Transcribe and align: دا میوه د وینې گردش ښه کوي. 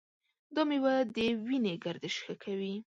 دا 0.55 0.61
میوه 0.69 0.95
د 1.15 1.17
وینې 1.45 1.73
گردش 1.85 2.15
ښه 2.23 2.33
کوي. 2.43 2.75